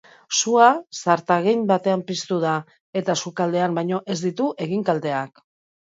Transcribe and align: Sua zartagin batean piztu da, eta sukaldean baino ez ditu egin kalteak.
Sua 0.35 0.69
zartagin 0.99 1.61
batean 1.73 2.03
piztu 2.09 2.39
da, 2.45 2.55
eta 3.03 3.17
sukaldean 3.27 3.77
baino 3.81 4.01
ez 4.15 4.19
ditu 4.25 4.49
egin 4.69 4.87
kalteak. 4.89 5.45